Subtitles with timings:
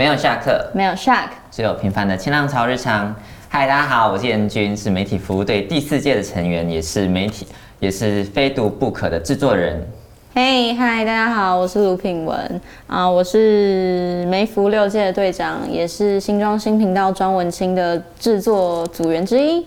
[0.00, 3.14] 没有下课，没有 shark，只有平凡的清浪潮日常。
[3.50, 7.46] 嗨，大家好，我是彦君，是媒体服务队第四届的成员，也是媒体，
[7.80, 9.86] 也是非读不可的制作人。
[10.34, 19.62] 嘿，嗨，大家好，我是卢品文啊，我是梅福六届的队长，也是新庄新频道庄文清的制作组员之一。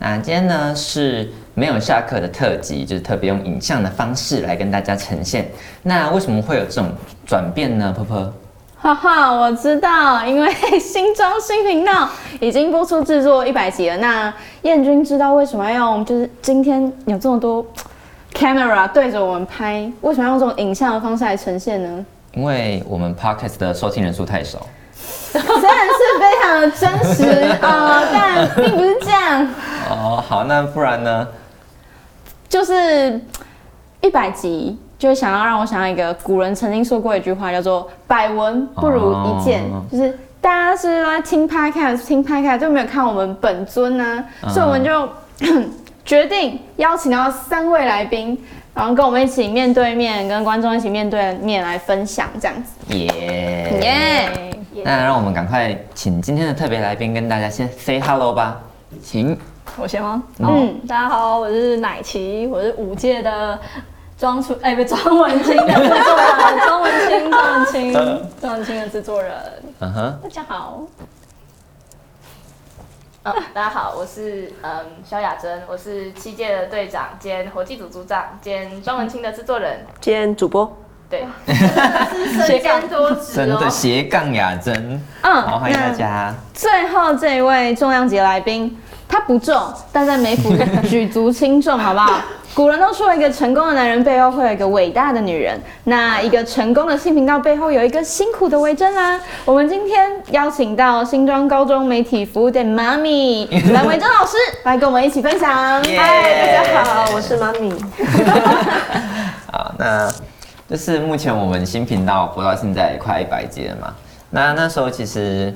[0.00, 5.46] 那今天呢是没有下课的特辑，就是特别用影像的方式来跟大家呈现。
[5.84, 6.90] 那为什么会有这种
[7.24, 7.94] 转变呢？
[7.96, 8.34] 婆婆？
[8.86, 12.08] 哈哈，我知道，因为 新装新频道
[12.38, 13.96] 已经播出制作一百集了。
[13.96, 16.04] 那燕君知道为什么要用？
[16.04, 17.66] 就是今天有这么多
[18.32, 22.06] camera 对着我们拍，为什么要用这种影像的方式来呈现呢？
[22.34, 24.64] 因为我们 podcast 的收听人数太少。
[25.32, 27.24] 虽然是非常的真实
[27.60, 29.48] 啊，但并不是这样。
[29.90, 31.26] 哦，好，那不然呢？
[32.48, 33.20] 就是
[34.00, 34.78] 一百集。
[34.98, 39.62] 就想要让我想到一个古人曾经说过一句话，叫做“百闻不如一见”，
[39.92, 45.08] 就是大家是在听 podcast，听 podcast 就没有看我们本尊呢，所以我们就
[46.04, 48.38] 决定邀请到三位来宾，
[48.72, 52.94] 然后跟我们一起面对面，跟观众一起面对面来分享这样子。
[52.96, 54.82] 耶耶！
[54.84, 58.56] 那让我们赶快请今天的特别来宾跟大家先 say hello 吧，
[59.02, 59.36] 请
[59.76, 60.22] 我先吗？
[60.38, 63.58] 嗯，大家好，我是奶琪，我是五届的。
[64.18, 67.92] 庄出哎，不，庄文清的制作人， 庄文清，庄文清，
[68.40, 69.34] 庄文清的制作人。
[69.80, 70.82] 嗯哼，大家好。
[73.24, 74.70] 哦，大家好，我是嗯
[75.04, 80.74] 萧雅珍，我是七届的队长兼活计组组长兼庄文清的制作人兼主播。
[81.10, 81.26] 对，
[82.46, 84.74] 斜杠多职真的斜杠雅珍。
[85.20, 86.34] 嗯，好，欢迎大家。
[86.54, 89.54] 最后这一位重量级来宾，他不重，
[89.92, 90.56] 但在眉府
[90.88, 92.18] 举足轻重，好不好？
[92.56, 95.60] 古人都说，一个成功的男人背后会有一个伟大的女人。
[95.84, 99.20] 那一个成功的新频道背后有一个辛苦的维珍啦。
[99.44, 103.44] 我们今天邀请到新庄高中媒体服务店妈咪
[103.74, 105.54] 蓝维珍老师来跟我们一起分享。
[105.84, 107.70] 嗨，大家好，我是妈咪。
[109.52, 110.10] 好，那
[110.66, 113.94] 就是目前我们新频道播到现在快一百集了嘛。
[114.30, 115.54] 那那时候其实。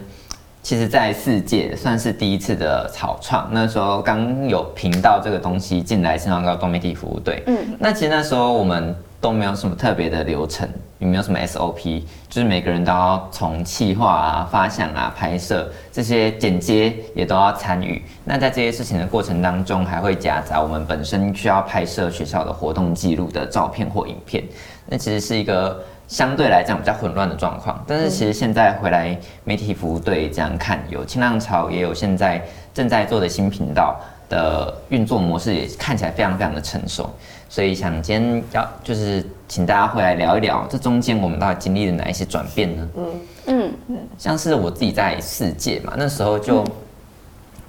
[0.71, 7.43] 其实，在世界算是第一次的草创，那时候刚有频道这个东西进来，新浪高多媒体服务队。
[7.49, 18.03] 嗯，那其实那时候我们都没有什么特别的流程，也没有什么 SOP，就是每个人都要从企划啊、发想啊、拍摄这些剪接也都要参与。
[18.25, 24.43] 那在这些事情的过程当中，还会夹杂我们本身需要拍摄学校的活动记录的照片或影片。
[24.87, 25.81] 那其实是一个。
[26.11, 32.45] 相对来讲比较混乱的状况，但是其实现在回来媒体服务队这样看，有清浪潮，也有现在
[32.75, 33.97] 正在做的新频道
[34.29, 37.09] 的运作模式，也看起来非常非常的成熟。
[37.51, 42.89] 所以想今天要就是请大家回来聊一聊，这中间我们到底经历了哪一些转变呢？
[42.97, 46.65] 嗯嗯嗯，像是我自己在世界嘛，那时候就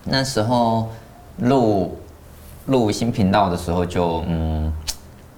[0.06, 0.88] 那时候
[1.40, 1.98] 录
[2.68, 4.72] 录新频道的时候就嗯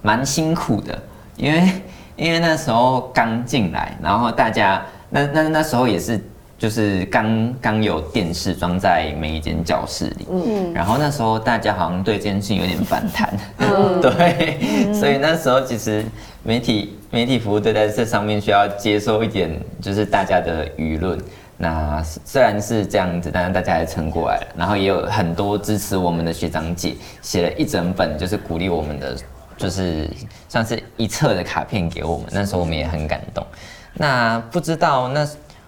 [0.02, 1.02] 蛮辛苦的，
[1.38, 1.82] 因为。
[2.16, 6.24] 因为那时候刚进来，然后大家那那那时候也是
[6.64, 16.06] 就是刚刚有电视装在每一间教室里，嗯，然后那时候大家好像对这件事情有点反弹，嗯， 对，所以那时候其实
[16.42, 19.52] 媒体媒体服务队在这上面需要接收一点
[19.82, 21.20] 就是大家的舆论，
[21.58, 29.18] 那虽然是这样子，但是大家也撑过来了，然后也有很多支持我们的学长姐写了一整本就是鼓励我们的。
[29.56, 30.10] 就是
[30.50, 33.46] 像是一册的卡片给我们，那时候我们也很感动。
[33.94, 35.28] 那不知道那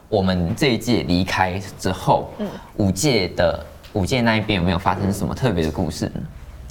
[0.10, 6.22] 我们这一届离开之后，嗯，五届的五届那一边有没有发生什么特别的故事呢？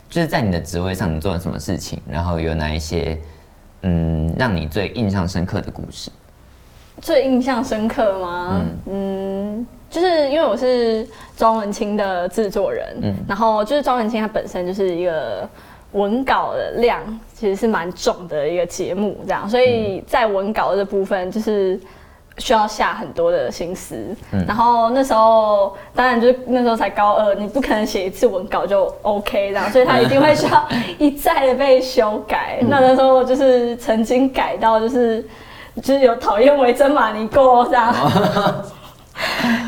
[0.09, 3.19] 就是在你的职位上你做了什么事情，然后有哪一些
[3.83, 6.11] 嗯让你最印象深刻的故事？
[7.01, 8.63] 最印象深刻吗？
[8.87, 11.07] 嗯嗯，就是因为我是
[11.37, 15.49] 庄文清的制作人，嗯，然后就是庄文清他本身就是一个。
[15.95, 17.01] 文稿的量
[17.35, 21.79] 其实是蛮重的一个节目，这样，所以在文稿这部分就是
[22.39, 23.97] 需要下很多的心思。
[24.47, 32.59] 然后那时候，当然就是那时候才高二，你不可能写一次文稿就 OK 这样， 所以他一定会需要一再的被修改。
[32.69, 35.25] 那那时候就是曾经改到就是
[35.83, 37.95] 就是有讨厌维珍玛尼过这样。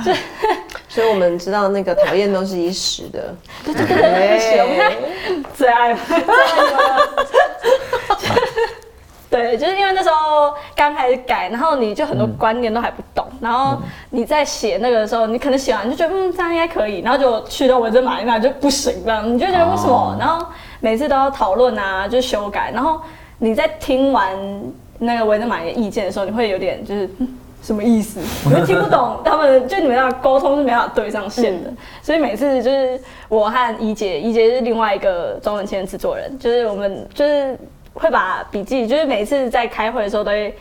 [0.04, 0.12] 就，
[0.88, 3.32] 所以我们知道那个讨厌都是一时的，
[3.64, 5.98] 对对对对，最爱了，
[9.36, 13.76] 对，就是因为那时候刚开始改，然后你就很多观念都还不懂，然后
[14.10, 20.16] 你在写那个的时候，你可能写完就觉得嗯这样应该可以，然后就去到文珍玛丽那就不行了，你就觉得为什么？
[20.18, 20.46] 然后
[20.80, 23.00] 每次都要讨论啊，就修改，然后
[23.38, 24.32] 你在听完
[24.98, 27.08] 那个文珍玛丽的意见的时候，你会有点就是。
[27.62, 28.20] 什么意思？
[28.48, 37.58] 我就听不懂他们，就你们要沟通是没法对上线的，所以每次就是我和怡姐，怡姐是另外一个中文签的制作人，就是我们就是
[37.96, 40.54] 会把笔记，就是每次在开会的时候都会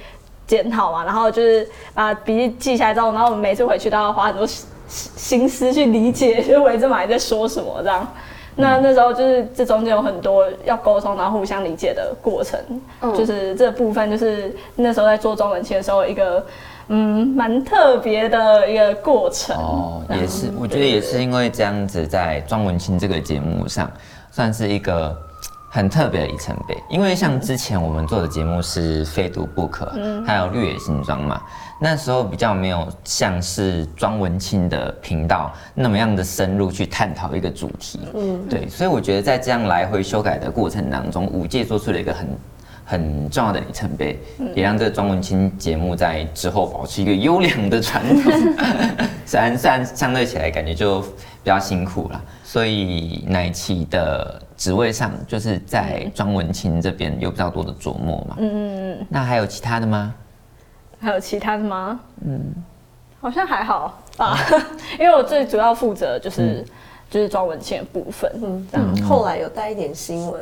[0.47, 8.07] 检讨嘛，然后就是把笔记记下来之后，然后我们每次回去都要花很多心心思去理解，就是维珍玛在说什么这样。
[8.57, 12.57] 那那时候就是这中间有很多要沟通，然后互相理解的过程，
[13.13, 16.45] 就是这部分就是那时候在做中文期的时候一个
[16.87, 19.57] 嗯蛮特别的一个过程。
[19.57, 23.91] 哦，也是，我觉得也是因为这样子，在庄文清这个节目上，
[24.31, 25.13] 算是一个
[25.69, 26.77] 很特别的里程碑。
[26.89, 29.93] 因为像之前我们做的节目是非读不可，
[30.25, 31.41] 还有绿野新庄嘛，
[31.79, 37.99] 那时候比较没有像是庄文清的频道那么样的深入去探讨一个主题。
[38.13, 42.27] 嗯，对，所以我觉得在这样来回修改的过程当中，五届做出了一个很。
[42.87, 44.19] 很重要的里程碑，
[44.53, 48.31] 也让这个庄文清节目在之后保持一个优良的传统。
[49.25, 51.07] 虽然虽然相对起来感觉就比
[51.45, 52.21] 较辛苦了，
[52.55, 58.37] 所以奶奇的职位上就是在庄文清这边有比较多的琢磨嘛。
[58.39, 59.07] 嗯嗯嗯。
[59.09, 60.15] 那还有其他的吗？
[61.01, 61.99] 还有其他的吗？
[62.25, 62.39] 嗯，
[63.19, 64.39] 好像还好吧，
[64.97, 66.63] 因为我最主要负责就是
[67.09, 68.31] 就是庄文清的部分。
[68.41, 70.41] 嗯，这样后来有带一点新闻。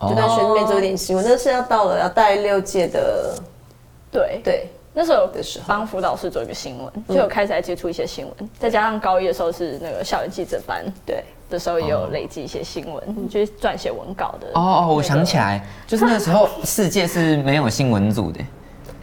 [0.00, 3.34] 就在学里面做一点新闻，那是要到了要带六届的，
[4.10, 14.48] 对对，那时候的时候帮辅导室做一个新闻，就有开始来接触一些新闻，再加上高一的时候是那个校园记者班，对的时候也有累积一些新闻，就是撰写文稿的。
[14.54, 18.40] 哦哦，我想起来，就是那时候世界是没有新闻组的，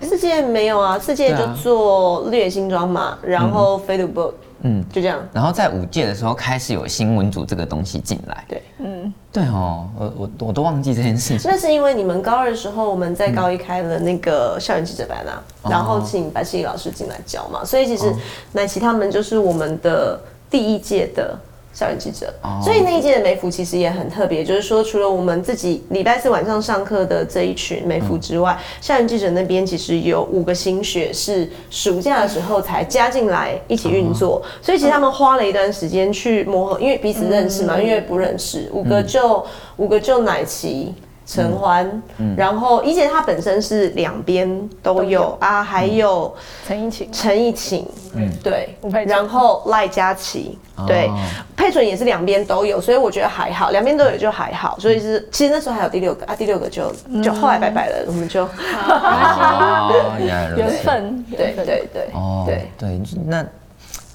[0.02, 4.34] 世界没有啊，世界就做劣新装嘛，然后飞度 book。
[4.64, 5.20] 嗯，就这样。
[5.34, 8.46] 然后在五届的时候开始有新闻组这个东西进来。
[8.48, 11.50] 对，嗯，对哦，我我我都忘记这件事情。
[11.50, 18.14] 那是因为你们高二的时候，我们在高一开了那个校园记者班啊，然后请白世义老师进来教嘛，所以其实
[18.52, 21.36] 乃奇他们就是我们的第一届的。
[21.74, 22.34] 校园记者，
[22.64, 39.46] 所以那一届的美服其实也很特别，就是说除了我们自己礼拜四晚上上课的这一群美服之外，校园记者那边其实有五个新学是暑假的时候才加进来一起运作，所以其实他们花了一段时间去磨合，因为彼此认识嘛，因为不认识，五个就
[39.78, 40.94] 五个就奶琪。
[41.24, 42.02] 陈欢，
[42.36, 46.36] 然后一姐她本身是两边都有啊，还有
[46.68, 48.76] 陈奕晴，陈奕晴，嗯，对，
[49.06, 51.10] 然后赖佳琪，对，
[51.56, 56.92] 佩准也是两边都有，所以我觉得还好，两边都有就还好，所以是其实那时候还有第六个啊，第六个就
[57.24, 58.42] 就后来拜拜了，我们就
[60.20, 62.70] 缘分，对对对，哦，对。
[62.78, 63.46] 对，那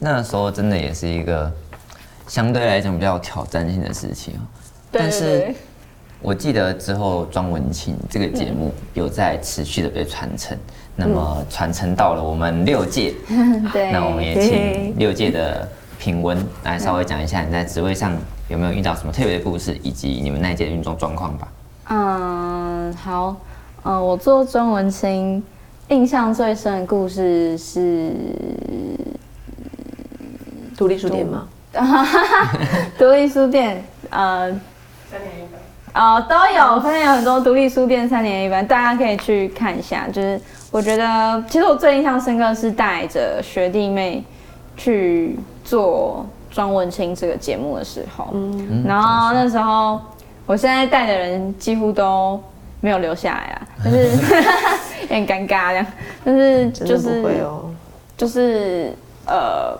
[0.00, 1.50] 那时候真的也是一个
[2.26, 4.34] 相对来讲比较有挑战性的事情。
[4.90, 5.54] 但是。
[6.20, 10.56] 我记得之后庄文清这个节目有在持续的被传承，
[10.96, 13.14] 那么传承到了我们六届，
[13.72, 15.68] 对，那我们也请六届的
[15.98, 18.12] 品文来稍微讲一下你在职位上
[18.48, 21.48] 有没有遇到什么特别的故事，以及你们那一届的运作状况吧。
[21.88, 23.36] 嗯，好，
[23.84, 25.42] 嗯，我做庄文清
[25.88, 28.12] 印象最深的故事是
[30.76, 31.46] 独立书店吗？
[32.98, 34.50] 独立书店，呃，
[35.96, 40.06] 哦，都有，发现有很多独立书店三年一班，大家可以去看一下。
[40.12, 40.38] 就是
[40.70, 44.22] 我觉得，其实我最印象深刻是带着学弟妹
[44.76, 49.98] 去做庄文清这个节目的时候，嗯，然后那时候
[50.44, 52.38] 我现在带的人几乎都
[52.80, 54.10] 没有留下来啊， 就是
[55.00, 55.86] 有点尴尬这样，
[56.22, 57.24] 但是就是
[58.18, 58.92] 就是
[59.26, 59.74] 呃。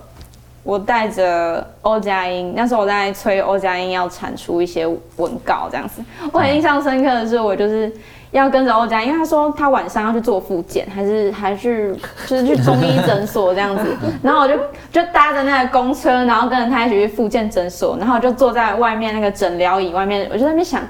[0.67, 4.85] 我带着欧佳音，那时候我在催欧佳音要产出一些
[5.17, 6.03] 文稿这样子。
[6.33, 7.91] 我很印象深刻的是，我就是
[8.33, 11.95] 要跟着欧佳，因为他说他晚上要去做复检，还是还去
[12.27, 13.97] 就是去中医诊所这样子。
[14.25, 14.55] 然后我就
[14.91, 20.83] 就搭着那个公车，然后跟着他一起去复健诊所，然后就坐在外面那个诊疗椅外面，我就在那边想。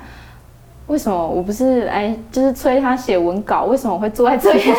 [0.88, 3.64] 为什么我不是哎就是催他写文稿？
[3.64, 4.75] 为什么我会坐在这里等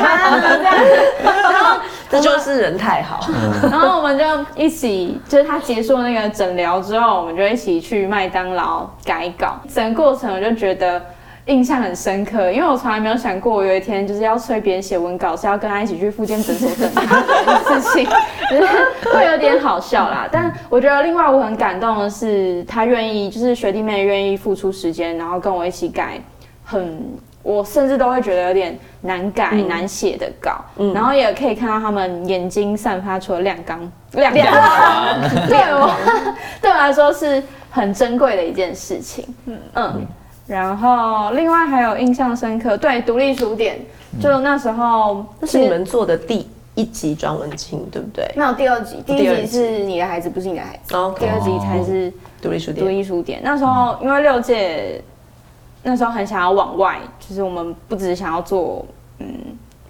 [0.00, 0.74] 他这样？
[1.22, 1.78] 然后
[2.12, 3.26] 这就是人太好。
[3.68, 9.60] 然后我们就一起，就是他结束那个诊疗之后，我们就一起去麦当劳改稿。
[9.72, 11.02] 整个过程我就觉得。
[11.46, 18.06] 印象很深刻，因为我从来没有想过，我有一天就是要催别人写文稿，是要跟他一起去复健诊所等他的事情，
[18.48, 18.72] 就 是
[19.12, 20.28] 会有点好笑啦。
[20.30, 26.20] 但我觉得另外我很感动的是，他愿意，就是学弟妹愿意付出时间，然后跟我一起改，
[26.64, 26.96] 很
[27.42, 34.46] 我甚至都会觉得有点难改难写的稿，然后也可以看到他们眼睛散发出了亮光，亮亮，
[35.48, 35.94] 对我
[36.60, 39.24] 对我来说是很珍贵的一件事情。
[39.46, 39.58] 嗯。
[39.74, 40.06] 嗯。
[40.46, 43.78] 然后另外还有印象深刻，对，独立书店，
[44.20, 48.28] 就那时候那是你们做的第一集庄文清，对不对？
[48.36, 49.46] 没有第二集，第一集集。
[49.46, 52.10] 是你的孩子不是你的孩子，OK 第二集才是
[52.42, 53.40] 独独立书店，独立书店。
[53.42, 55.00] 那时候因为六届，
[55.82, 58.86] 那时候很想要往外，就是我们不只是想要做，
[59.18, 59.26] 嗯，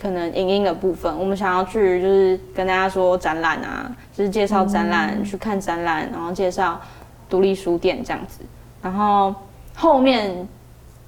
[0.00, 6.80] 可能影音的部分，我们想要去就是跟大家说展览啊，就是介绍展览，去看展览，然后介绍
[7.28, 8.40] 独立书店这样子。
[8.80, 9.34] 然后
[9.74, 10.48] 后面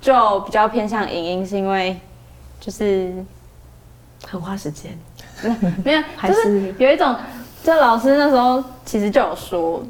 [0.00, 1.98] 就比较偏向影音，是因为
[2.60, 3.12] 就是
[4.26, 4.96] 很花时间，
[5.82, 7.16] 没有，就是有一种，
[7.62, 9.82] 这老师那时候其实就有说，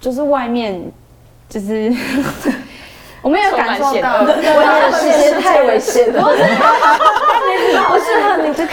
[0.00, 0.80] 就是外面
[1.48, 1.92] 就是
[3.26, 6.22] 我们有感受到，充满险恶我的时间太危险了，
[7.88, 8.72] 不适合你这个。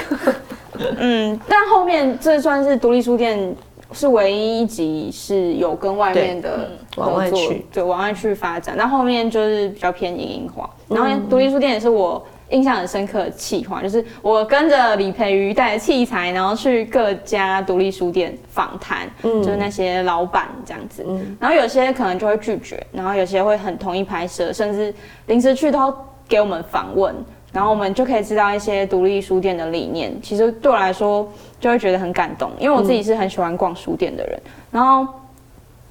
[1.00, 3.56] 嗯，但后面这算是独立书店
[3.94, 8.76] 是唯一一集是有跟外面的对往外合作去对，往外去发展。
[8.78, 12.24] 那后面就是比较偏影音化，然后独立书店也是我。
[12.50, 21.06] 印象很深刻的企划，就是我跟着李培瑜带着器材，然后去各家独立书店访谈，就是那些老板这样子。
[21.40, 24.94] 然后有些可能就会拒绝，然后有些会很同意拍摄，甚至
[25.26, 25.94] 临时去都
[26.28, 27.16] 给我们访问，
[27.52, 30.14] 然后我们就可以知道一些独立书店的理念。
[30.22, 31.28] 其实对我来说，
[31.60, 34.40] 就会觉得很感动，因为我自己是很喜欢逛书店的人。
[34.72, 35.08] 然后，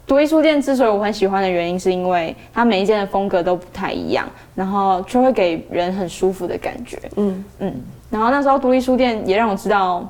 [0.07, 6.99] 独立书店之所以我很喜欢的原因，是因为它每一间的风格都不太一样，然后就会给人很舒服的感觉。
[7.17, 7.45] 嗯。
[7.61, 7.75] 嗯，
[8.11, 10.07] 然后那时候独立书店也让我知道。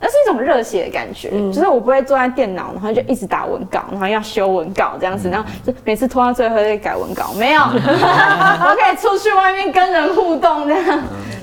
[0.00, 1.52] 那是一种热血的感觉，嗯。
[1.52, 11.02] 就是我不会坐在电脑，然后就一直打文稿，然后要修文稿这样子，然后就每次拖到最后就改文稿，没有， 我可以出去外面跟人互动这样。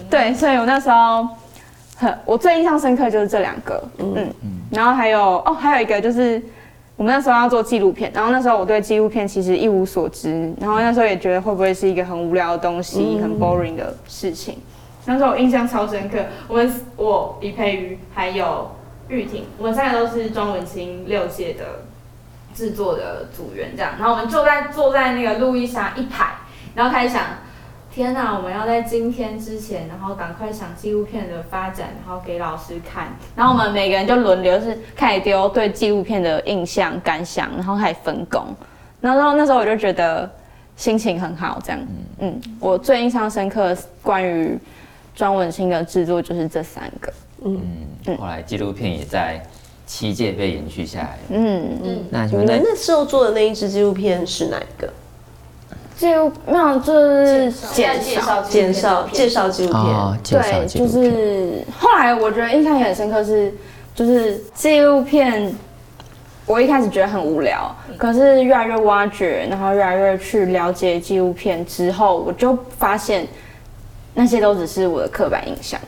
[0.10, 1.28] 对，所以我那时候
[1.98, 4.14] 很，我最印象深刻就是这两个，嗯。
[4.16, 6.42] 嗯，然后还有哦，还有一个就是
[6.98, 14.58] 我们那时候要做纪录片，然后那时候我对纪录片其实一无所知，然后那时候也觉得会不会是一个很无聊的东西，很 boring 的事情。
[15.06, 18.72] 那时候我印象超深刻，我们我李佩瑜还有
[19.10, 21.84] 玉婷，我们三个都是庄文清六届的
[22.56, 26.36] 制作的组员，这样，然后我们坐在坐在那个路易莎一排，
[26.76, 27.24] 然后开始想，
[27.96, 38.48] 天哪，我们要在今天之前，然后赶快想纪录片的发展，然后给老师看，然后我们每个人就轮流是开始丢对纪录片的印象感想，然后开始分工，
[39.00, 40.30] 然后那时候我就觉得
[40.76, 41.80] 心情很好，这样，
[42.20, 42.38] 嗯。
[42.38, 43.74] 嗯，我最印象深刻
[44.04, 44.60] 关于
[45.16, 47.14] 庄文清的制作就是这三个，
[47.46, 49.42] 嗯，后来纪录片也在
[49.86, 51.18] 七届被延续下来。
[51.30, 51.80] 嗯。
[51.82, 54.94] 嗯，那你们在你们那时候做的那一支纪录片是哪一个？
[55.98, 58.42] 纪录没有就是介介绍。
[58.42, 59.82] 介绍介绍纪录片。
[59.82, 60.88] 哦，对，就。
[60.88, 63.54] 是后来我觉得印象也很深刻是，
[63.94, 65.54] 就是纪录片，
[66.46, 73.26] 我一开始觉得很无聊，可是越来越挖掘，然后越来越去了解纪录片之后，我就发现
[74.14, 75.80] 那些都只是我的刻板印象，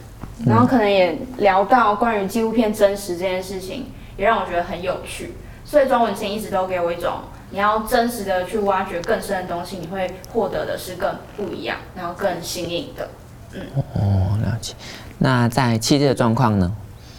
[0.46, 3.86] 然后可能也聊到关于纪录片真实这件事情，
[4.16, 5.34] 也让我觉得很有趣。
[5.64, 7.12] 所以庄文清一直都给我一种，
[7.50, 13.08] 你要真实的去挖掘更深的东西，你会获得的是更不一样，然后更新颖的。
[13.54, 13.62] 嗯
[13.94, 14.74] 哦，了解。
[15.18, 16.70] 那在七届的状况呢？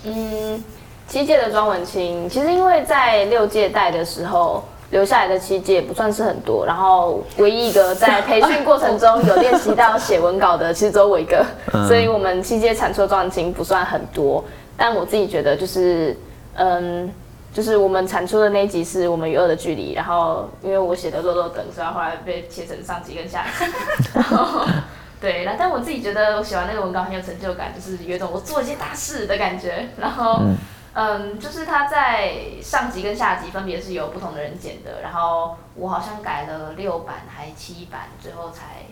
[0.03, 0.63] 嗯，
[1.07, 11.43] 七届的庄文清，其实因为在六届带的时候留下来的七届不算是很多，然后唯一一个在培训过程中有练习到写文稿的，其实只有我一个，
[11.87, 14.45] 所以我们七届产出的庄文清不算很多。
[14.77, 16.15] 但我自己觉得就是，
[16.53, 17.11] 嗯。
[17.53, 23.65] 就是我们产出的那一集是我们与恶的距离，然后因为我写的弱弱等，所以后来被切成上集跟下集。
[24.13, 24.65] 然 后
[25.19, 29.89] 对，然后但我自己觉得我写完那个文稿很有成就感，就是有一种我做一件大事的感觉。
[29.97, 30.41] 然后，
[30.93, 38.85] 嗯就是他在上集跟下集分别是由不同的人剪的，然后我好像改了六版还七版，最后才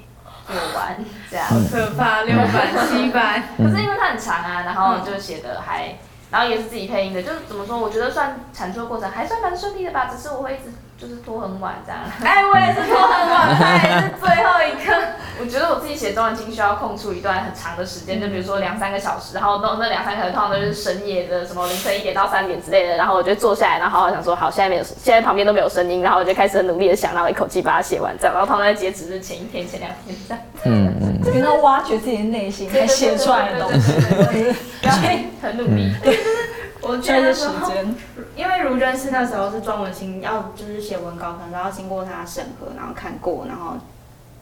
[0.47, 0.97] 做完
[1.29, 1.47] 这样。
[1.71, 3.43] 可怕，六版七版。
[3.57, 5.97] 可是因为它很长啊，然后就写的还，
[6.29, 12.01] 然后也是自己配音的，就是怎么说，我觉得算产出的过程还算蛮顺利的吧，只是我会一直就是拖很晚这样。
[12.23, 14.93] 哎，我也是拖很晚，他也是最后一刻。
[15.39, 30.43] 我觉得我自己写中文经需要空出一段很长的时间，就比如说两三个小时，然后那那两三个小时通常都是深夜的，什么凌晨一点到三点之类的，然后我就坐下来，然后好好想说，好，现在没有，现在旁边都没有声音，然后我就开始很努力的想，然后一口气把它写完，这样，然后通常在截止日前一天、前两天这样。
[30.65, 31.19] 嗯嗯。
[31.31, 33.93] 你要挖掘自己的内心才写出来的东西，
[34.81, 35.07] 然后
[35.43, 35.93] 很努力。
[36.81, 37.95] 我需要一些时觉得那时候，间。
[38.37, 43.73] 因为如真是那时候是庄文清要就是写文稿，可能都要经过他审核，然后看过，然后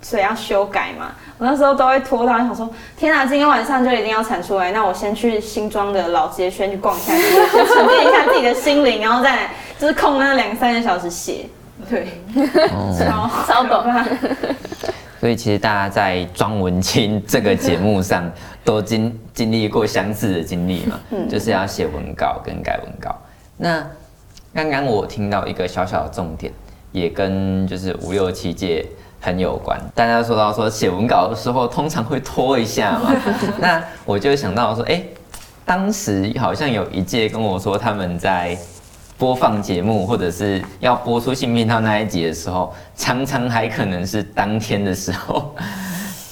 [0.01, 1.13] 所以要修改嘛。
[1.37, 11.45] 我那时候都会拖到想说，天哪，今天晚上就一定要产出来，那我先去新庄的老街圈去逛一下，先沉淀一下自己的心灵，然后再来就是空那两三个小时写。
[11.89, 12.07] 对，
[12.99, 14.05] 超超懂可怕
[15.19, 18.29] 所以其实大家在庄文清这个节目上
[18.63, 20.99] 都经经历过相似的经历嘛，
[21.29, 23.15] 就是要写文稿跟改文稿。
[23.57, 23.85] 那
[24.53, 26.51] 刚刚我听到一个小小的重点，
[26.91, 28.85] 也跟就是五六七届
[29.19, 29.79] 很有关。
[29.93, 33.13] 大家说到说写文稿的时候，通常会拖一下嘛，
[33.59, 35.03] 那我就想到说，哎、
[35.65, 38.57] 当时好像有一届跟我说他们在
[39.17, 45.55] 播放节目或者是要播出新频道那一集的时候，常常还可能是当天的时候，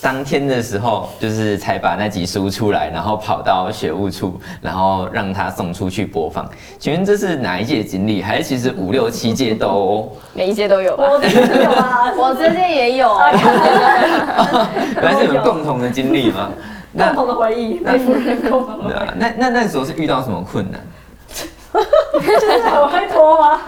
[0.04, 6.46] 当天的时候就是才把那集输出来，然后跑到学务处，然后让他送出去播放。
[6.78, 8.22] 请问这是哪一届经历？
[8.22, 10.12] 还是其实五六七届都？
[10.34, 11.06] 每一届都有吧？
[11.08, 13.18] 我有啊， 我这届也有，
[14.96, 16.52] 原来是你们共同的经历吗？
[16.98, 17.82] 共同的回忆，
[19.18, 20.82] 那那那时候是遇到什么困难？
[22.22, 23.62] 忆，就是很会拖吗？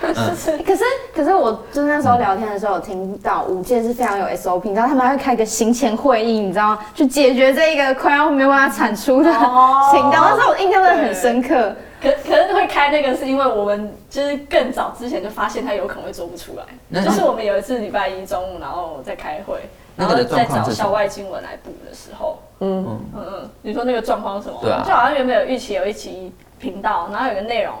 [0.00, 6.78] 可是可是我就是那时候聊天的时候有听到五届是非常有 SOP，你知道他们还会开一个行前会议，你知道吗？
[6.94, 10.12] 去解决这一个快要没有办法产出的哦情况。
[10.12, 11.74] 那时候我印象真的很深刻。
[12.02, 24.60] 可可是会开那个是因为我们就是更早之前就发现他有可能会做不出来，就是我们有一次礼拜一中午，然后在开会，然后再找校外经文来补的时候，嗯，嗯嗯，你说那个状况是什么？
[24.62, 27.74] 对啊就好像原本有预期有一期频道，然后有个内容，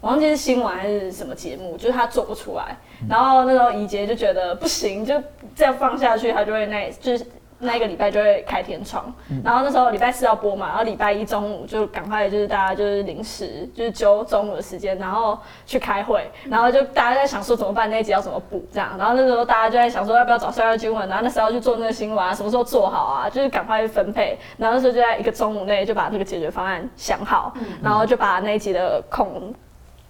[0.00, 2.76] 我忘记是新闻还是什么节目，就是他做不出来，
[3.08, 5.14] 然后那时候怡杰就觉得不行，就
[5.54, 7.26] 这样放下去，他就会那就是。
[7.58, 29.54] 那一个礼拜就会开天窗，然后那时候礼拜四要播嘛，然后礼拜一中午就赶快就是大家就是临时就是揪中午的时间，然后去开会，然后就大家在想说怎么办那一集要怎么补这样，然后那时候大家就在想说要不要找校外新闻，然后那时候要去做那个新闻啊，什么时候做好啊，就是赶快去分配，然后那时候就在一个中午内就把这个解决方案想好，然后就把那一集的空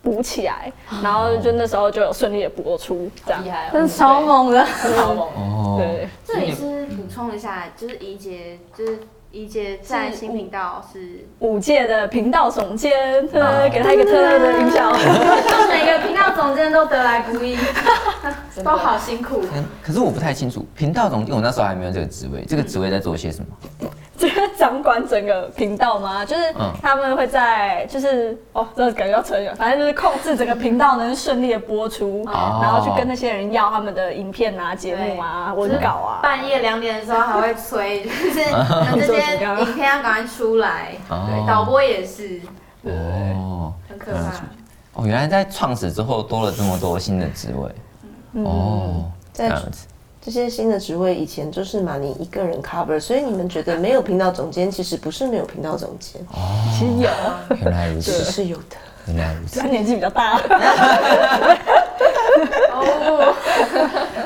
[0.02, 0.72] 补起来，
[1.02, 4.64] 然后就那时候就有顺利的播出这样，厉害真的超猛的。
[4.64, 5.76] 超猛，哦。
[5.78, 6.05] 对。
[7.76, 8.98] 就是怡姐，就是
[9.30, 12.90] 怡姐在新频道是五届的频道总监，
[13.28, 14.92] 对，给他一个特别的音效。
[15.68, 17.56] 每个频道总监都得来不易，
[18.64, 19.42] 都好辛苦。
[19.54, 23.90] 嗯，可是我不太清楚，频道总监我那时候还没有这个职位，这个职位在做些什么？
[24.56, 26.24] 这个掌管整个频道吗？
[26.24, 36.20] 就是嗯他们会在，就是哦，这个感觉要扯远，反正就是控制整个频道能顺利的播出，哦然后去跟那些人要他们的影片啊、节目啊、文稿啊。
[36.22, 38.44] 半夜两点的时候还会催，就是
[39.06, 40.92] 这些影片要赶快出来。
[41.08, 42.40] 哦对，导播也是，
[42.84, 44.32] 哦很可怕。
[44.94, 48.42] 哦，原来在创始之后多了这么多新的职位。
[48.42, 49.86] 哦，这在样子。
[50.26, 56.20] 这些新的职位以前就是马尼一个人 cover，所以你们觉得没有频道总监，其实不是没有频道总监，
[56.76, 57.08] 其实有，
[57.62, 58.76] 原来如是此，是有的。
[59.06, 59.60] 原来如此。
[59.60, 60.36] 他年纪比较大。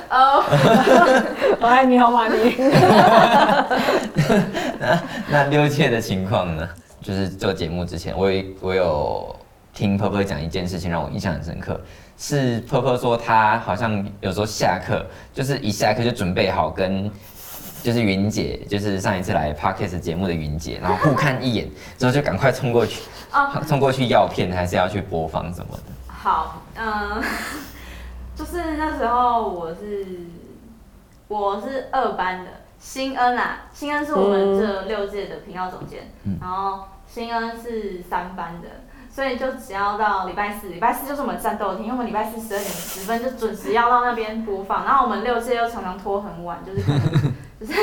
[0.09, 0.43] 哦
[1.61, 2.55] 我爱 你好，马尼。
[4.81, 6.67] 那那六届的情况呢？
[7.03, 9.37] 就是做节目之前，我有我有
[9.75, 11.79] 听婆婆讲一件事情，让我印象很深刻。
[12.23, 17.11] 是婆婆说她好像有时候下课，就是一下课就准备好跟
[17.83, 23.01] 就是云姐，就是上一次来 podcast 节目的云姐，然后互看一眼之后就赶快冲过去，
[23.67, 25.83] 冲过去要片还是要去播放什么的。
[26.07, 27.23] 好，嗯，
[28.37, 30.07] 就是那时候我是
[31.27, 36.01] 我是二班的，新恩啊，新恩是我们这六届的频道总监，
[36.39, 38.69] 然后新恩是三班的。
[39.21, 46.81] 所以就只要到礼拜四，礼拜四就是我们战斗天，因为我们礼拜四十二点十分就准时要到那边播放，然后我们六届又常常拖很晚，就是
[47.61, 47.75] 就是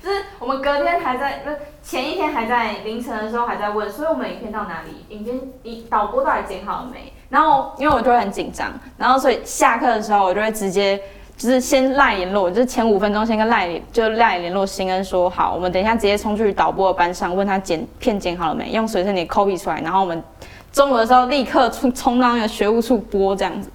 [0.00, 5.04] 就是我们隔天还在，不是前一天还在凌晨的时候还在问，所以我们影片到哪里？
[5.08, 7.12] 影片影导播到底剪好了没？
[7.28, 10.96] 然后因为我就会很紧张，然后所以下课的时候我就会直接
[11.36, 20.22] 就是先赖联络，就是前五分钟先跟赖就赖联络新恩说好，我们等一下直接冲去导播的班上问他剪片剪好了没，用随身碟 copy 出来，然后我们
[20.72, 23.70] 中午的时候立刻冲冲到那个学务处播这样子，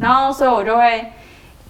[0.00, 1.04] 然后所以我就会。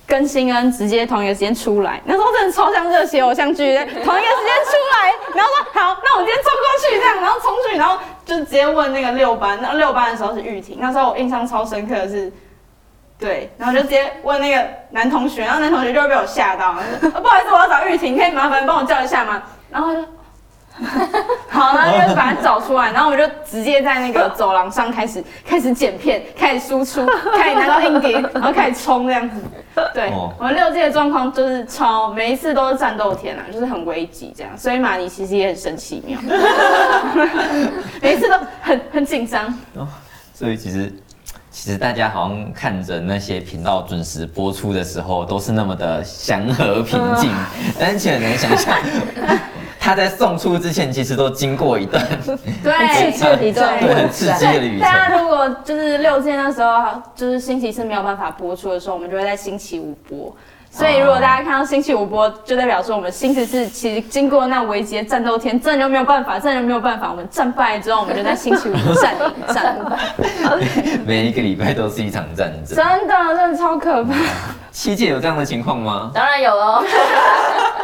[0.04, 12.30] 跟新恩直接同一个时间出来，那时候真的超像热血偶像剧，同一个时间出来，然后说好，那我今天冲过去这样，然后冲去，然后就直接问那个六班，那六班的时候是玉婷，那时候我印象超深刻的是，
[13.18, 19.42] 对，然后就直接问那个男同学，然后男同学就会被我吓到，不好意思，我要找玉婷，可以麻烦帮我叫一下吗？
[19.70, 20.06] 然后他就。
[21.49, 29.37] 好，然后就把它找出来，然后我们就直接在那个走廊上开始 开始剪片，开始输出，开始拿到硬碟，然后开始冲这样子。
[29.95, 36.18] 对，哦我们六届的状况就是超，每一次都是战斗天啊，就是很危急这样，所以马尼其实也很神奇妙，
[38.01, 39.53] 每一次都很很紧张。
[40.35, 40.92] 所以其实
[41.51, 47.31] 其实大家好像看着那些频道准时播出的时候，都是那么的祥和平静，
[47.79, 48.77] 但是很难想象。
[49.85, 52.01] 他在送出之前，其实都经过一段
[52.62, 54.81] 对，刺激的一段对很刺激的旅程。
[54.81, 60.33] 大家如果就是六届那时候，就是星期四没有办法播出的时候，我们就会在星期五播。
[60.71, 67.11] 所以如果大家看到星期五播，就代表说我们星期四其实经过那危急的战斗天，真的就没有办法，真的就没有办法。
[67.11, 69.99] 我们战败之后，我们就在星期五战赢战败。
[71.05, 72.77] 每一个礼拜都是一场战争。
[72.77, 74.14] 真的，真的超可怕。
[74.71, 76.12] 七届有这样的情况吗？
[76.14, 76.85] 当然有喽。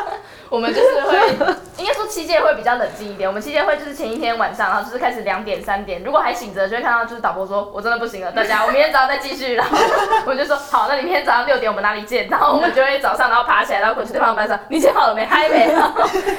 [0.49, 1.37] 我们就是会，
[1.79, 3.29] 应该说七届会比较冷静一点。
[3.29, 9.55] 我们七届会就是前一天晚上，然后就是开始两点三点，如果还醒着，就会看到就是导播说，我真的不行了，大家我明天早上再继续。
[9.55, 9.79] 然后
[10.27, 12.27] 我就说好，那你明天早上六点我们哪里见？
[12.29, 15.25] 然后我们就会早上然后爬起来，然后滚去对方班上，你剪好了没？
[15.25, 15.73] 还没。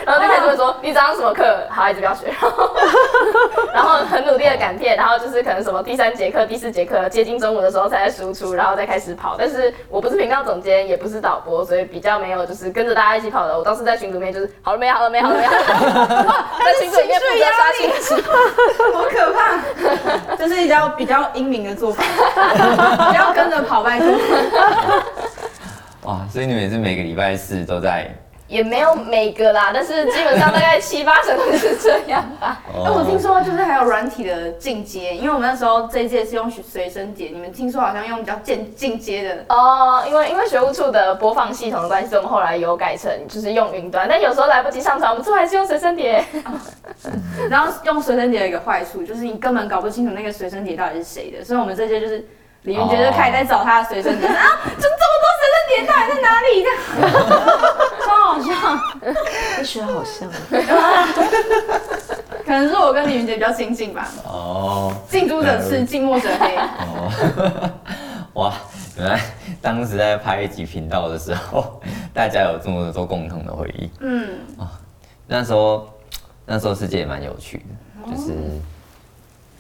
[0.05, 1.43] 然后就开始会说你早上什么课？
[1.69, 2.27] 好，孩子不要学。
[3.73, 9.35] 然后很努力的赶片，然后就是可能什么第三节课、第四节课接近中午的时候才在输出，然后再开始跑。
[9.37, 13.57] 但是我不是频道总监，也不是导播，所以比较没有就是跟着大家一起跑的。
[13.57, 14.89] 我当时在群组里面就是好了没？
[14.89, 15.21] 好了没？
[15.21, 16.65] 好了没？
[16.65, 18.15] 在群组里面负责刷新值，
[18.93, 20.35] 好可怕！
[20.35, 22.03] 这是比较比较英明的做法，
[23.11, 24.07] 不要跟着跑拜托。
[26.03, 28.09] 哇，所以你们是每个礼拜四都在？
[28.49, 32.59] 也没有每个啦，但是基本上大概七八成都是这样吧。
[32.83, 46.25] 哎，我听说就是还有软体的进阶，因为我们那时候这一届是用随身碟，你们听说好像用比较进进阶的哦，因为因为学务处的播放系统的关系，我们后来有改成就是用云端，但有时候来不及上传，我们最后还是用随身碟。
[47.49, 52.25] 然后用随身碟有一个坏处就是你根本搞不清楚那个随身碟到底是谁的，所以我们这届就是
[52.63, 54.89] 李云杰就开始在找他的随身碟啊，就这
[55.69, 56.47] 么多随身碟到底在哪里？
[56.63, 56.77] 这样
[58.05, 58.49] 超好笑，
[59.55, 60.29] 跟学好像。
[62.45, 64.07] 可能是我跟李云杰比较亲近吧。
[64.25, 66.55] 哦，近朱者赤，近墨者黑。
[66.57, 67.71] 哦，
[68.33, 68.53] 哇，
[68.97, 69.21] 原来
[69.61, 71.79] 当时在拍一集频道的时候，
[72.13, 73.91] 大家有这么多共同的回忆。
[73.99, 74.39] 嗯，
[75.27, 75.87] 那时候，
[76.45, 77.63] 那时候世界也蛮有趣
[78.07, 78.33] 的，就是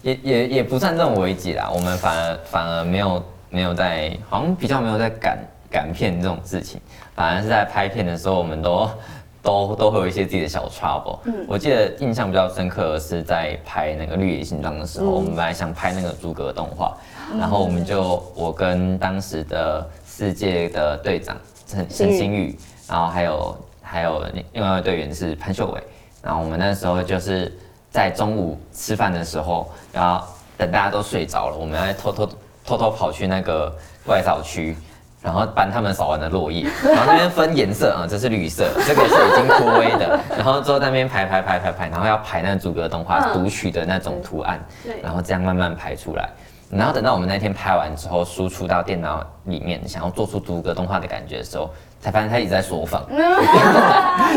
[0.01, 1.69] 也也也不算这种危机啦。
[1.71, 5.37] 我们反而反而没有没有在，好像比较没有在赶
[5.69, 6.79] 赶片这种事情，
[7.15, 8.89] 反而是在拍片的时候，我们都
[9.41, 11.19] 都都会有一些自己的小 trouble。
[11.25, 16.97] 嗯我记得印象比较深刻的是在拍那个《绿野心脏》的时候，我们本来想拍那个诸葛动画，
[17.37, 25.81] 然后我们就我跟当时的世界的队长陈陈星宇，然后还有还有另另外一位队员是潘秀伟，
[26.21, 27.57] 然后我们那时候就是
[27.89, 30.25] 在中午吃饭的时候，然后
[30.57, 32.29] 等大家都睡着了，我们要偷偷
[32.65, 33.73] 偷偷跑去那个
[34.05, 34.75] 外扫区。
[35.21, 44.59] 然后搬他们扫完的落叶，然后那边分颜色啊，这是绿色，这个是已经枯萎的， 然后之后在那边排排排排排，然后要排那个逐格动画读取的那种图案，
[45.03, 46.29] 然后这样慢慢排出来。
[46.71, 51.69] 然后等到我们那天拍完之后，输出到电脑里面，想要做出逐格动画的感觉的时候，
[51.99, 53.05] 才发现他一直在缩放，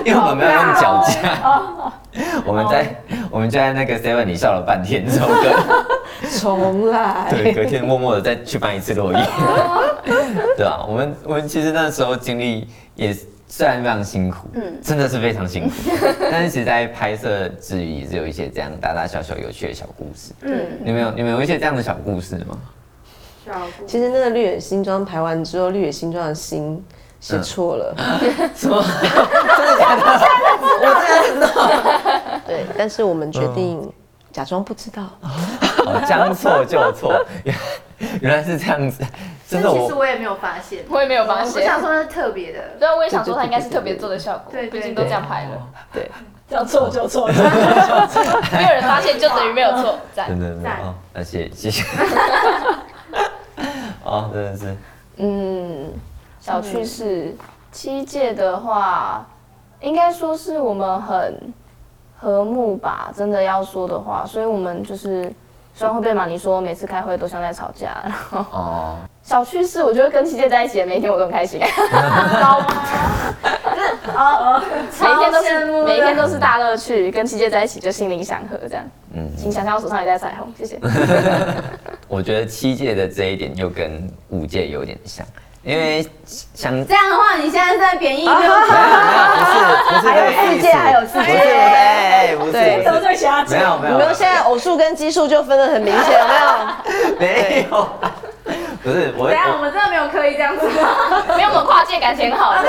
[0.04, 1.92] 因为我们没有用脚架，
[2.44, 2.94] 我们在
[3.30, 7.28] 我们就在那个 seven 里笑了半天之后，隔 重来。
[7.30, 9.20] 对隔天默默的再去翻一次落 叶，
[10.56, 15.74] 对啊，我们我们其实那时候经历也虽然非常辛苦，嗯，真的是非常辛苦，
[16.30, 22.58] 但是其实在拍摄之余也是有一些这样大大小小有趣的小故事，嗯，你们有你们有一些这样的小故事吗？
[23.86, 26.82] 其实那个绿野新装排完之后，绿野新装的新
[27.22, 27.94] 写错了，
[28.52, 28.82] 什么？
[28.82, 30.02] 真的假的？
[30.82, 32.40] 我真的知道。
[32.44, 33.90] 对，但是我们决定
[34.32, 35.04] 假装不知道。
[35.20, 37.54] 哦，将错就错，原
[38.22, 39.04] 原来是这样子，
[39.48, 41.60] 真的其实我也没有发现，我也没有发现我。
[41.60, 42.58] 想说那是特别的。
[42.80, 46.10] 对啊，我也想说它应该是特别做的效果，对对毕竟都这样拍了，对，
[46.50, 50.26] 叫错就错，没有人发现就等于没有错，赞。
[50.28, 51.84] 真的真的赞哦，那谢谢谢。
[54.02, 54.76] 哦，真的是，
[55.18, 55.92] 嗯，
[56.42, 57.32] 小趣事，
[57.70, 59.24] 七届的话，
[59.80, 61.54] 应该说是我们很
[62.18, 65.32] 和睦吧，真的要说的话，所以我们就是
[65.72, 71.60] 虽然会被马尼说每次开会都像在吵架，然后哦，小趣事，我觉得跟七届在一起的每一天我都很开心，
[74.16, 74.60] 哦，
[75.00, 78.84] 每一天都是每一天都是大乐趣，跟七届在一起就心灵祥和这样。
[79.14, 80.76] 嗯，请想象我手上有一袋彩虹，谢谢。
[82.08, 85.24] 我觉得七届的这一点又跟五届有点像，
[85.64, 88.62] 因为想这样的话，你现在在贬义六没有没有，
[89.38, 89.54] 不是
[89.88, 90.18] 不是这个
[90.54, 91.18] 意思，还有世界。
[91.20, 93.00] 不是哎，不是对不是。
[93.00, 93.98] 罪瞎没有没有。
[93.98, 96.46] 没有现在偶数跟奇数就分得很明显，有没有？
[97.20, 97.88] 没有，
[98.82, 100.66] 不是我等一下我我们真的没有刻意这样子。
[101.36, 102.54] 没有，我们跨界感情很好。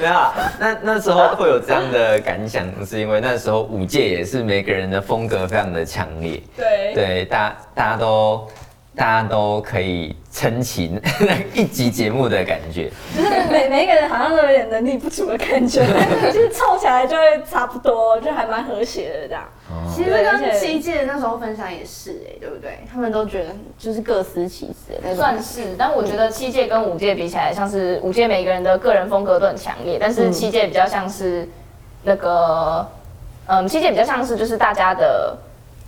[0.00, 6.94] 对有啊，那那时候会有这样的感想，是因为那时候五届也是每个人的风格非常的强烈，对。
[6.94, 8.48] 对，大大家都
[8.96, 12.90] 大家都可以撑起那 一集节目的感觉。
[13.16, 19.42] 就是每每一个人好像都有点能力不足的感觉，但 是就是凑起来就会差不多，就还蛮和谐的这样。
[19.94, 22.80] 其实跟七届那时候分享也是哎、对不对？
[22.92, 25.14] 他们都觉得就是各司其职。
[25.14, 31.48] 算是，但我觉得七届跟五届比起来，像是五届每个人的个人风格都很强烈，但是七届比较像是
[32.02, 32.86] 那个，
[33.46, 35.36] 嗯，七届比较像是就是大家的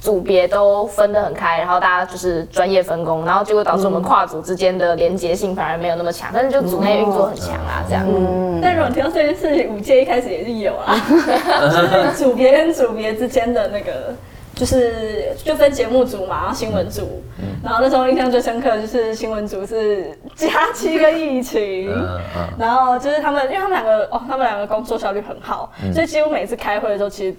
[0.03, 8.05] 组别都分得很开，然后大家就是专业分工，然后结果导致我们跨组之间的连接性反而没有那么强，但是就组内运作很强啊，这样。
[8.09, 8.59] 嗯。
[8.61, 14.13] 但如果提到这件事情，五届一开始也是有啊， 就是组别跟组别之间的那个，
[14.57, 17.23] 就是就分节目组嘛，然后新闻组，
[17.63, 27.37] 然后那时候印象最深刻的就是新闻组是佳期跟疫情，嗯嗯，然后就是他们，因为他们两个哦，他们两个工作效率很好，所以几乎每次开会的时候，其实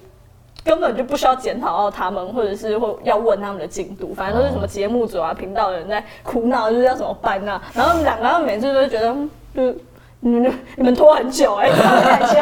[0.64, 7.62] 根本就不需要检讨到他们，或者是或要问他们的进度，反正都是什么节目组啊、频道的人在苦恼，就是要怎么办啊。
[7.74, 9.76] 然后他们两个，他们每次都觉得，嗯就
[10.22, 12.36] 你们你们拖很久哎、欸，这种感觉。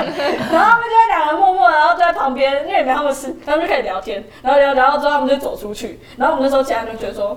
[0.52, 6.00] 然后他们就在两个人默默，然后就在旁边，因为也没他们事，他们就可以聊天，然后聊聊到之后，他们就走出去。
[6.18, 7.36] 然后我们那时候其他人就觉得说。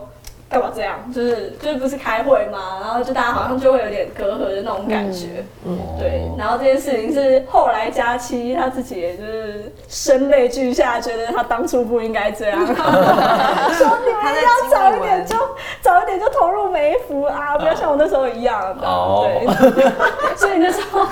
[0.54, 0.98] 干嘛这样？
[1.12, 5.44] 就是就是不是开会嘛，然后就大家好像就会有点隔阂的那种感觉。
[5.66, 15.36] 嗯对，然后这件事情是后来佳期他自己也就是声泪俱下，觉得他当初不应该这样， 说你们要早一点就
[15.80, 18.60] 早一点就投入梅服啊，不要像我那时候一样。
[18.82, 19.28] 哦
[19.74, 19.86] 对，
[20.36, 21.06] 所以那时候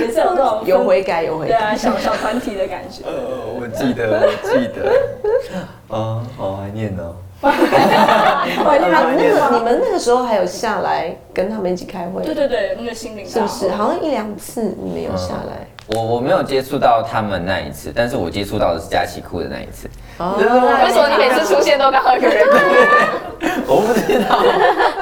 [0.00, 1.56] 也是有这种 有悔改，有悔改。
[1.58, 3.02] 对啊小小团体的感觉。
[3.06, 3.12] 呃，
[3.60, 7.14] 我记得，我记得，啊，好怀念哦。
[7.40, 13.70] 怀念他们那个你们那个时候还有下来跟他们一起开会，对对对，那个心灵是不是？
[13.70, 15.66] 好像一两次你们有下来。
[15.92, 19.88] 我我没有接触到他们那一次，但是我接触到的是佳琪哭的那一次。
[20.18, 22.46] 哦，为什么你每次出现都刚好有个人？
[23.66, 24.38] 我不知道，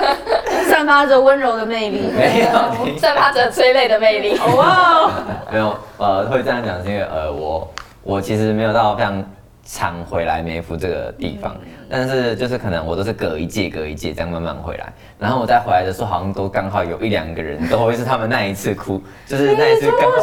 [0.70, 2.08] 散发着温柔的魅力。
[2.16, 4.38] 没有，散发着催泪的魅力。
[4.56, 5.10] 哇，
[5.50, 7.68] 没有，呃，会这样讲是因为呃，我
[8.02, 9.22] 我其实没有到非常
[9.70, 11.54] 常回来梅福这个地方，
[11.90, 20.16] 但是就是可能我都是隔一届隔一届这样慢慢回来，然后我再回来的时候，好像都刚好有一两个人都会是他们那一次哭， 就是那一次刚好，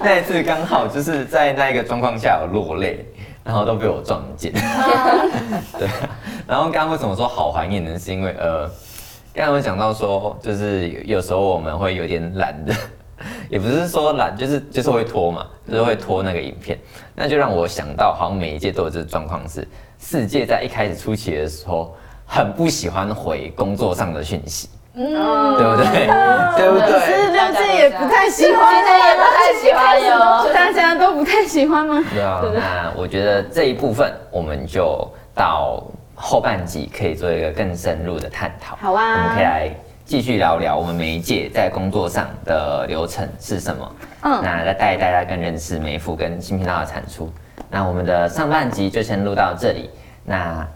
[0.02, 3.04] 那一次刚好就是在那一个状况下有落泪。
[3.44, 4.50] 然后都被我撞见，
[5.78, 5.86] 对。
[6.46, 7.98] 然后刚刚为什么说好怀念呢？
[7.98, 8.66] 是因为呃，
[9.34, 12.74] 刚刚有讲到说，就是有有时候我们会有点懒的，
[13.48, 16.78] 也不是说懒，就是就是会拖嘛，就是会拖那个影片。
[17.14, 19.66] 那就让我想到，好像每一届都有这个状况，是
[19.98, 21.94] 世界在一开始初期的时候，
[22.26, 25.04] 很不喜欢回工作上的讯息，嗯，
[25.56, 26.06] 对不对？
[26.56, 27.00] 对不对？
[27.00, 30.52] 是六届也不太喜欢，也不太喜欢哟。
[30.52, 32.02] 大家都不太喜欢吗？
[32.12, 35.82] 对啊，那我觉得这一部分我们就到
[36.14, 38.76] 后半集可以做一个更深入的探讨。
[38.76, 39.70] 好啊我们可以来
[40.06, 43.96] 继续聊聊我们每一届在工作上的流程是什么。
[44.22, 47.32] 嗯那再带大家更认识美孚跟新频道的产出。
[47.70, 49.88] 那我们的上半集就先录到这里。
[50.24, 50.66] 那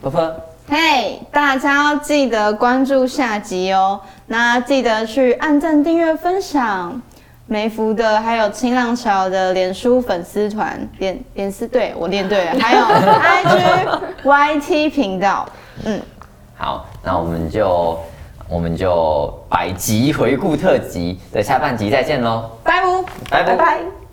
[0.00, 0.34] 波波，
[0.68, 4.00] 嘿大家要记得关注下集哦。
[4.26, 7.00] 那记得去按赞、订阅、分享
[7.46, 14.00] 梅福的，还有清浪潮的脸书粉丝团、脸脸丝对我练对了，还有 IG、
[14.60, 15.48] YT 频道。
[15.84, 16.00] 嗯，
[16.56, 17.98] 好，那我们就
[18.48, 23.02] 我们就百集回顾特辑的下半集再见喽，拜拜。
[23.30, 24.05] 拜拜拜拜。